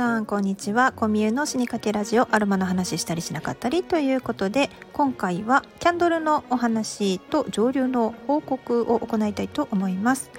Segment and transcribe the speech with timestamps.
[0.00, 0.92] さんこんにちは。
[0.92, 10.30] コミュの死にかけラジオアロマの話したりしなかったりということで今回はキャンドルのお話と上流の報告を行いたいと思います。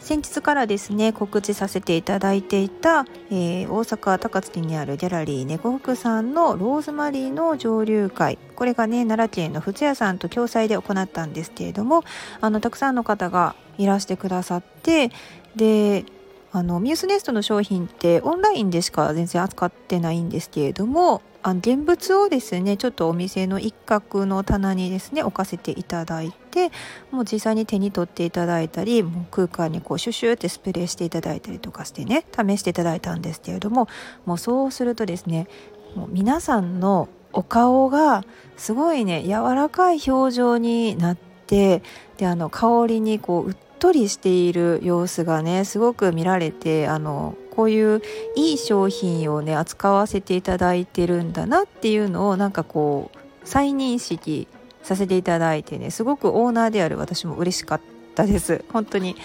[0.00, 8.38] 先日からですね告知させていただいていた、えー、大阪高槻にあるギャラリー猫福さんのローズマリーの上流会。
[8.56, 12.02] これがね奈良県の富津屋さんと共催で行ったんですけれども
[12.40, 15.10] あのたくさんの方がいらしてくださって
[15.54, 16.06] で
[16.54, 26.70] あのミュースネストの商品ってオンラインでしか全然扱ってないんですけれどもあの現物をですねちょっとお店の一角の棚にですね置かせていただいて
[27.10, 33.88] もう実際に手に取っていただいたりもう空間にこうシュシュってスプレーしていただいたりとかしてね試していただいたんですけれども
[34.26, 35.48] もうそうするとですね
[35.96, 38.24] もう皆さんのお顔が
[38.58, 41.82] すごいね柔らかい表情になって
[42.18, 48.00] であの香りにこうとりしている様子がねすごく見られてあのこういう
[48.36, 54.46] いい商品をね扱わせていただいてるんだなっていうのをなんかこう再認識
[54.84, 57.80] させていただいてねすごくオーナーである私も嬉しかっ
[58.14, 58.64] たです。
[58.72, 59.16] 本当に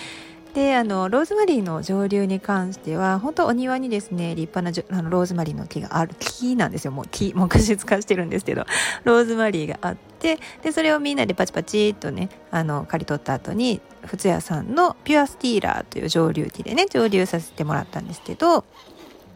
[0.57, 6.91] であのローズマリーの上流に関しては本当お庭にですね立派なあのローズマリーの木がある木なんですよ。
[6.91, 8.65] もう木木質化してるんですけど。
[9.05, 18.65] ローズマリーがあってでそれをみんなでパチパチっとねあの刈り取った後に富津屋さんのピュアスティーラーという蒸留機でね蒸留させてもらったんですけど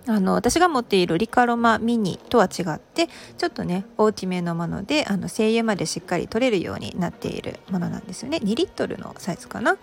[0.08, 8.38] あの私が持っているリカロマミニとは違ってちょっとね大きめのものであの精油までしっかり取れるようになっているものなんですよね。
[8.38, 9.78] 2リットルのサイズかな。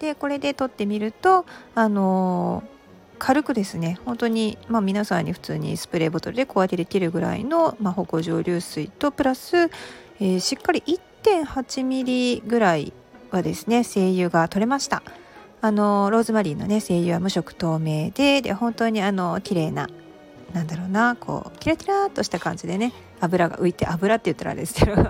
[0.00, 12.92] でこれで取ってみるとあのー、軽くですね本当にまあ皆さんに普通にスプレーボトルで小分けできるぐらいの、まあ、歩行蒸留水とプラス、えー、しっかり1.8ミリぐらい
[13.30, 15.02] はですね精油が取れました。
[15.60, 19.88] あのローズマリーのね精油は無色透明でで本当にあの綺麗な
[20.54, 24.94] なんだろうなこうキラキラっとした感じでね油が浮いて油って言ったらあれですけど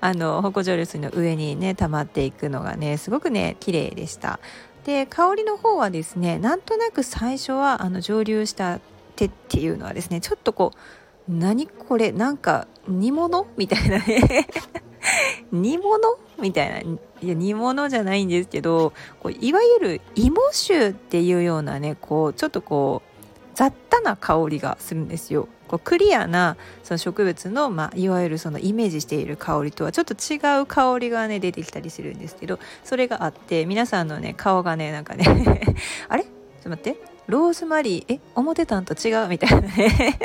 [0.00, 4.40] あの芳香蒸留水の上にね溜まっていくのがねすごくね綺麗でした。
[4.84, 8.80] で香りの方はですねなんとなく最初はあの蒸留した
[9.14, 13.46] 手っていうのはですねちょっとこう何これなんか煮物？
[13.56, 14.48] みたいなね。
[15.52, 16.18] 煮物？
[16.40, 16.80] みたいな。
[17.22, 23.09] いや煮物じゃないんですけどこういわゆる芋臭っていうようなねこうちょっとこう
[23.54, 25.48] 雑多な香りがするんですよ。
[25.68, 35.24] こうクリアなその植物の、まあ、いわゆるそのイメージしている香りとはちょっと違う香りがね出てきたりするんですけどそれがあって皆さんのね顔がねなんかね
[36.08, 36.24] あれ？
[36.24, 37.00] ちょっと待って。
[37.28, 38.14] ローズマリー？
[38.14, 38.20] え？
[38.34, 39.28] 思ってたんと違う？
[39.28, 40.18] みたいなね。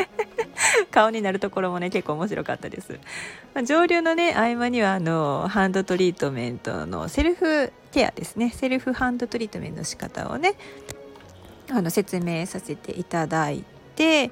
[0.89, 2.99] 顔になるところもね結構面白かったです、
[3.53, 8.49] まあ、上流のね合間にはあのハンドトリートメントのセルフケアですね。
[8.49, 10.55] セルフハンドトリートメントの仕方をね
[11.71, 13.63] あの説明させていただい
[13.95, 14.29] て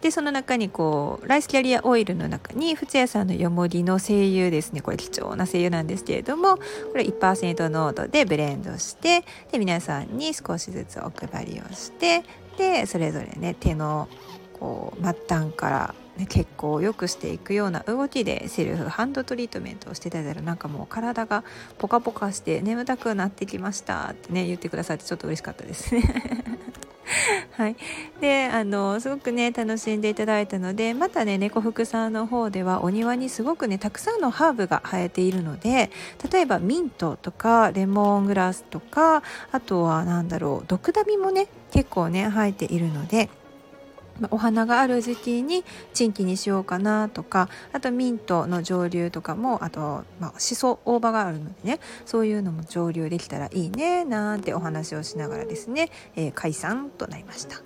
[0.00, 4.82] でその中にこうライスキャリアオイルの中に富津屋さんのよもぎの精油ですね。
[4.82, 6.62] これ貴重な精油なんですけれどもこ
[6.94, 12.22] れ1%濃度でブレンドしてで皆さんに少しずつお配りをして
[12.58, 14.08] でそれぞれね手の
[14.52, 21.44] こう末端からね、血行を良くしていくような動きでセルフハンドトリートメントをしていただいたらなんかもう体が
[21.78, 25.94] ポカポカして眠たくなってきましたってね言ってくださってちょっと嬉しかったです。
[25.94, 26.55] ね
[27.52, 27.76] はい、
[28.20, 35.90] であのすごくね楽しんでいただいたのでまたね猫福さんの方ではお庭にすごくねたくさんのハーブが生えているので
[36.30, 39.22] 例えばミントとかレモングラスとか
[39.52, 43.28] あとは何だろうドクダミもね結構ね生えているので。
[44.30, 57.56] お花がある時期にチンキにしようかなとかあとミントの蒸留とかもあと、まあ、しそ大葉があるのでねそういうのも蒸留できたらいいねなんてお話をしながらですね、えー、解散となりました。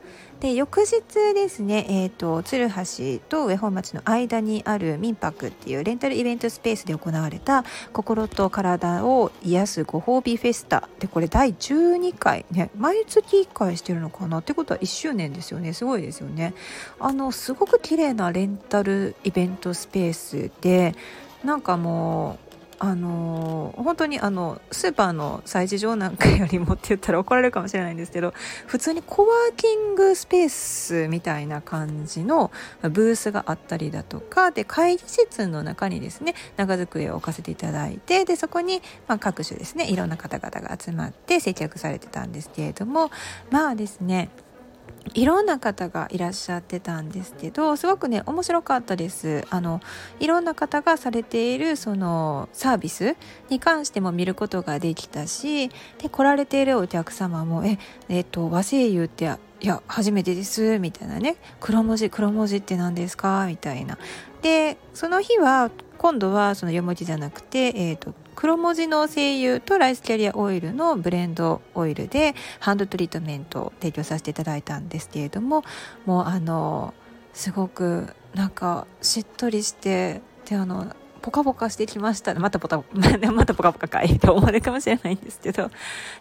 [0.40, 1.02] で翌日
[1.34, 7.62] ですね、えーと、鶴橋と上本町の間にある民泊っていうレンタルイベントスペースで行われた
[7.92, 10.88] 心と体を癒すご褒美フェスタ。
[10.98, 15.74] でこれ第12回ね毎月1回してるのかなってことは1周年ですよね。
[15.74, 16.54] すごいですよね。
[16.98, 20.94] あのすごく綺麗なレンタルイベントスペースで
[21.44, 22.49] なんかもう
[22.82, 28.32] あの本当にあのスーパーの催事場なんかよりもって言ったら怒られるかもしれないんですけど
[28.66, 32.50] 普通にコワーキングスペースみたいな感じの
[32.82, 43.10] ブースがあったりだとかで会議室の中にですね長机を置かせていただいてでそこに、まあ、各種ですねいろんな方々が集まって接客されてたんですけれども
[43.50, 44.30] まあですね
[45.14, 49.80] いろんな方がいらっしゃってたんですけどすごくね面白かったですあの
[50.20, 53.16] いろんな方がされているそのサービス
[53.48, 57.78] に関しても見ることができたしで来られているお客様も「え
[58.08, 63.98] えっと和声優っていや初めてです」みたいなね「黒文字黒文字って何ですか?」みたいな。
[64.42, 75.62] でその日は今度はその4文字じゃなくて、えーと、黒文字の精油とライスキャリアオイルのブレンドオイルでハンドトリートメントを提供させていただいたんですけれども
[76.06, 76.94] もうあの
[77.34, 82.34] すごくなんかしっとりしてであのポカポカしてきました。
[82.34, 82.82] またポカ
[83.30, 84.18] またポカポカかい。
[84.18, 85.66] と思われるかもしれないんですけど。
[85.66, 85.70] っ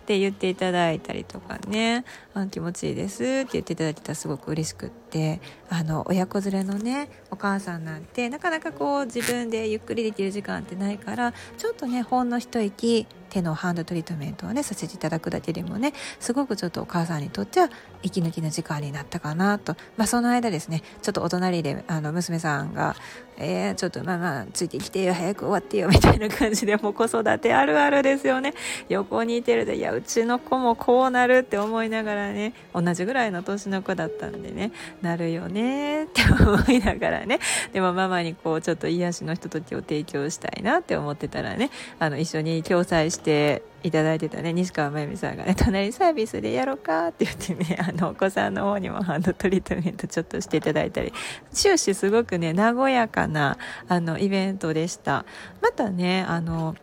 [0.05, 2.03] て言っていただいたりとかね。
[2.33, 3.23] あ気持ちいいです。
[3.23, 5.08] って言っていただいてたらすごく嬉しくて。
[5.09, 17.69] ってあの親子連れのねお母さんなんてなかなかこう自分でゆっくりできる時間ってないからちょっとねほんの一息手のハンドトリートメントをねさせていただくだけでもねすごくちょっとお母さんにとっては
[18.01, 22.95] 息抜きの時間になったかなと、まあ、その間ですねちょっとお隣であの娘さんが
[23.37, 28.53] 「えー、ちょっとまあまあついてきてよ早く終わってよ」みたいな感じでもう子育てあるあるですよね。
[28.89, 34.71] 横にいてるでいやうちの子もこうなるって思いながらね同じぐらいの年の子だったんでね。
[35.01, 37.39] なるよねって思いながらね。
[37.73, 41.69] でもママにこうちょっと癒しのひとときを提供したいなって思ってたらね
[41.99, 51.13] あの一緒に共催していただいてたね西川真由美さんがね隣サービスでやろうかって言ってねあのお子さんの方にもハンドトリートメントちょっとしていただいたり
[51.51, 53.57] 終始すごくね和やかな
[53.87, 55.25] あのイベントでした。
[55.61, 56.75] またねあの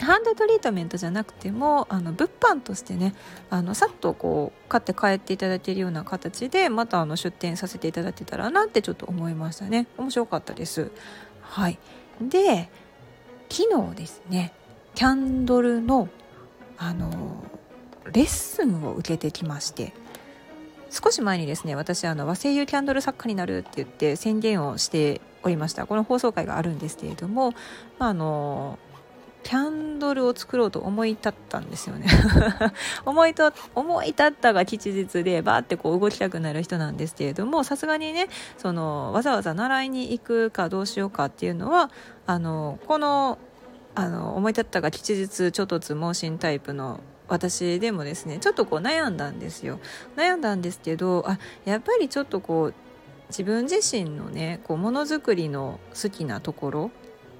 [0.00, 3.14] ハンドトリートメントじゃなくてもあの物販としてね
[3.50, 9.86] あのさっとこう買って帰っていただけるような形でまたあの出店させていただけたらなってちょっと思いましたね。
[9.96, 10.90] 面白かったです。
[11.40, 11.78] はい。
[12.20, 12.68] で
[13.48, 14.52] 昨日ですね
[14.94, 16.08] キャンドルの
[16.76, 17.44] あの
[18.12, 19.92] レッスンを受けてきまして
[20.90, 25.86] 少し前にですね私あの和声優キャンドル作家になるって言って宣言をしておりました。
[25.86, 27.52] この放送回があるんですけれども、
[27.98, 28.78] まあ、あの
[29.44, 32.06] キャンドルを作ろうと思い立ったんですよね。
[33.04, 41.90] 思いと思い立ったが吉日でバーってこう動きたくなる人なんですけれどもさすがにねそのわざわざ習いに行くかどうしようかっていうのは
[42.26, 43.38] あのこの
[43.94, 49.78] あの思い立ったが吉日ちょっつ盲信タイプの私でもですねちょっとこう悩んだんですよ。
[50.16, 52.74] 悩んだんですけどあやっぱりちょっとこう
[53.28, 56.90] 自分自身のねこうものづくりの好きなところ、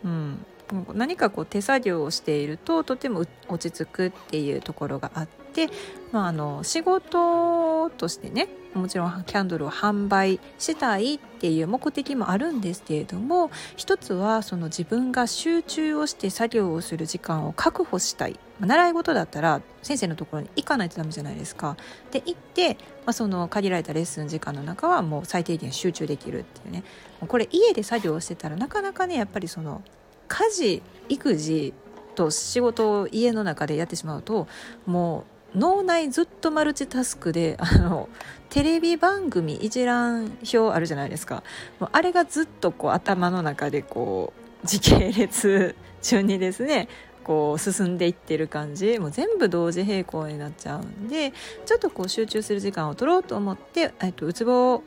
[0.04, 0.46] うん、
[0.94, 5.68] 何かこう手作業をしているととても落ち着くっていうところがあって、
[6.12, 21.76] まあ、あの仕事としてねもちろんキャンドルを販売したいっていう目的もあるんですけれども一つはその自分が集中をして作業をする時間を確保したい習い事だったら先生のところに行かないとダメじゃないですか。
[22.12, 26.84] で行って、まあ、その限られたレッスン時間の中はもう最低限集中できるっていうね
[27.26, 29.82] これ家で作業してたらなかなかねやっぱりその
[30.28, 31.74] 家事育児
[32.14, 34.46] と仕事を家の中でやってしまうと
[34.86, 35.24] も
[35.54, 38.08] う脳内ずっとマルチタスクで あの
[38.50, 41.42] テレビ番組一覧表あるじゃないですか。
[41.80, 44.32] もうあれがずっとこう頭の中でこ
[44.62, 46.88] う時系列順にですね
[47.24, 48.98] こう進んでいってる感じ。
[48.98, 51.32] もう全部同時並行になっちゃうんで
[51.66, 54.82] ちょっとこう集中する時間を取ろうと思って、えっと、うつぼ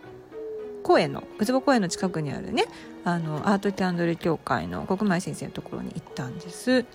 [0.87, 2.63] 公園のうつぼ公園の近くにあるね
[3.03, 6.85] あのアートキャンドル協会の国前先生のところに行ったんです。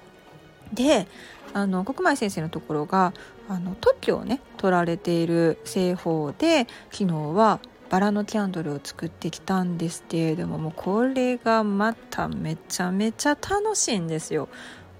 [0.72, 1.06] で
[1.52, 3.12] あの国前先生のところが
[3.50, 14.48] あの特許をね取られている製法で昨日はバラのキャンドルを作ってきたんですけれどももうこれがまためちゃめちゃ楽しいんですよ。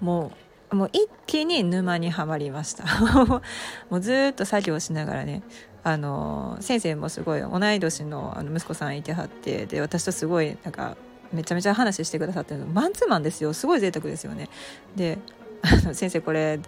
[0.01, 0.31] も
[0.71, 2.85] うもう一気に沼にはまりました
[3.89, 5.43] もうずっと作業しながらね
[5.83, 10.95] あの先生もすごい同い年のあの息子さんいてはってで私とすごいなんか
[11.33, 13.53] めちゃめちゃ話してくださってるのマンツーマンですよ。
[13.53, 14.49] すごい贅沢ですよね。
[14.95, 15.17] で
[15.61, 16.59] あの先生これ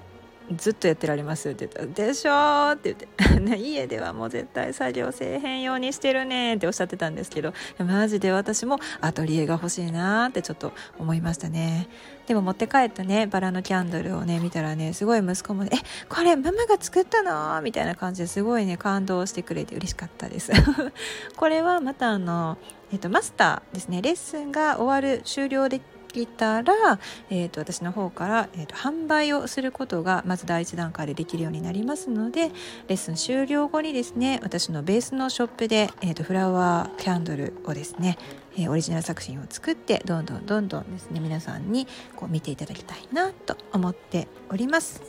[0.55, 11.87] ずっとやってられますって言ったら「でしょ?」って言って 家ではもう絶対作業せえへんようにしてるねっておっしゃってたんですけどマジで私もアトリエが欲しいなってちょっと思いましたね
[12.27, 15.77] でも持って帰ったねバラのキャンドルをね見たらねすごい息子もね「え
[16.09, 20.51] これママが作ったの?」みたいな感じですごいね感動してくれて嬉しかったです
[21.35, 22.57] これはまたあの
[22.91, 25.81] えっと、マスターですねレッスンが終わる終了で
[26.15, 32.49] きたら、えーと、私の方から、えーと、販売をすることがまず第一段階でできるようになりますので
[32.87, 38.17] レッスン終了後にですね私のベースのショップで、えーと、フラワーキャンドルをですね、
[38.57, 45.01] えー、オリジナル作品を作ってどんどんどんどんですね皆さんにこう見ていただきたいなと思っております。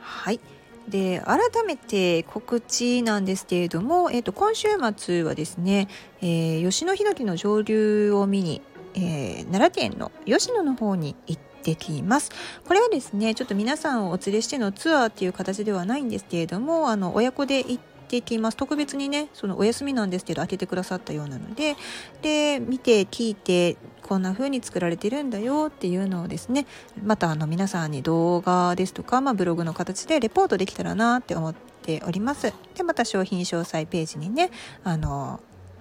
[0.00, 0.40] はい
[0.88, 5.88] で改めて告知なんですけれども、えーと、今週末はですね、
[6.20, 8.60] えー、吉野ヒノキの上流を見に、
[8.94, 12.30] えー、奈良県の吉野の方に行ってきます。
[12.66, 17.78] これはですねちょっと皆さんをお連れしてのツアーっていう形ではないんですけれどもあの親子で行っ
[18.08, 18.56] てきます。
[18.56, 21.76] 特別にねそのお休みなんですけど開けてくださったようなので
[22.22, 26.66] で見て聞いてこんな風に作られてるんだよっていうのをですね
[27.04, 32.52] またあの皆さんに動画ですとか、まあ、ブログの形でレポートできたらなって思っております。
[32.74, 34.50] でまた商品詳細ページにね
[34.82, 35.40] あの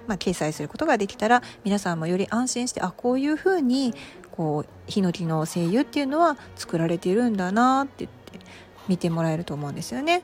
[0.10, 3.94] まあ、掲載することができたら皆さんもより安心してあこういうふうに
[4.32, 8.40] こうヒノキの精油っていうのは作られているんだなって言って
[8.88, 10.24] 見てもらえると思うんですよね。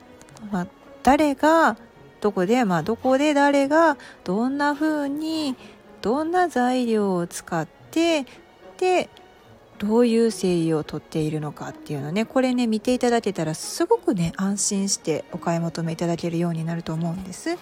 [0.50, 0.66] まあ、
[1.04, 1.76] 誰が
[2.20, 5.54] どこで、まあ、どこで誰がどんな風に
[6.02, 8.26] どんな材料を使って
[8.78, 9.08] で
[9.78, 17.56] どういう精油をとっているのかっていうのねこれね見ていただけたらすごくね安心してお買い求めいただけるようになると思うんです。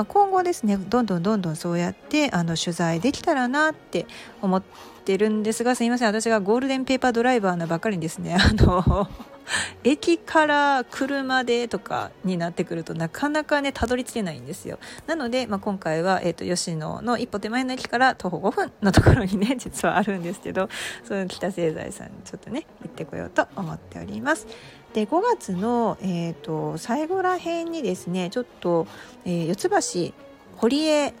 [0.00, 4.06] まあ、今後ですねどんどんどんどんそうやってあの取材できたらなって
[4.40, 4.62] 思っ
[5.04, 6.08] てるんですがすいません。
[6.08, 9.06] 私がゴールデンペーパードライバーなばかりにですねあの
[9.84, 14.78] 駅から車でとかになってくるとなかなかねたどり着けないんですよ。
[15.06, 20.70] なので、まあ、今回は、えーと、吉野の一歩手前の駅から徒歩5分のところにね 実はあるんですけど
[21.04, 24.46] その北製材さんにちょっとね行ってこようと思っております。
[24.94, 28.86] で5月の、えーと、最後らへんにですねちょっと、
[29.24, 30.14] えー、四ツ橋
[30.56, 31.14] 堀江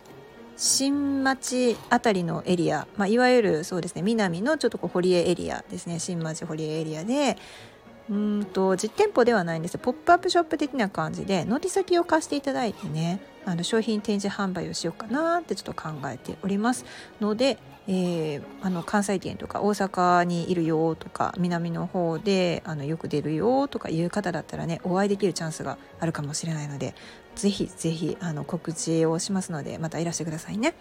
[0.56, 7.38] 新町あたりのエリア、まあ、いわゆるそうですね南のちょっとこう堀江エリアですね新町堀江エリアで
[8.10, 13.20] うんと実店舗ではないんですポップアップショップ的な感じで乗り先を貸していただいてね。
[13.44, 16.84] あの商品展示販売をしようかなってちょっと考えております
[17.20, 26.94] ので、えー、あの関西圏とか大阪にいるよとか南の方であのよく出るよとかいう方だったらねお会いできるチャンスがあるかもしれないので
[27.34, 30.74] ぜひぜひあの告知をしますのでまたいらしてくださいね。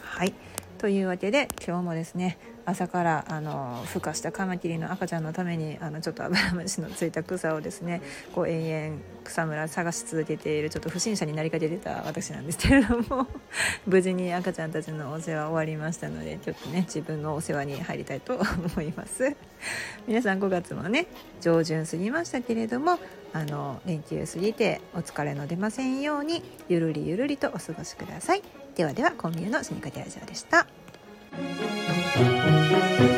[0.00, 0.34] はい
[0.76, 8.02] というわけで今日もですね朝からあの孵化したカマキリの赤ちゃんのためにあのちょっとアブラムシのついた草をですね
[8.34, 13.26] こう延々草むら探し続けているちょっと不審者になりかけてた私なんですけれども
[13.86, 19.34] 無事に赤ちゃんたちのお世話終わりましたのでちょっとね自分のお世話に入りたいと思います。
[20.06, 21.06] 皆さん5月もね
[21.40, 22.98] 上旬過ぎましたけれども
[23.32, 28.65] あの連休過ぎてお疲れの出ませんようにゆるりゆるりとお過ごしください。
[28.76, 30.66] ではではコンビニのスニーカテラジオでした。
[32.16, 33.15] Thank you.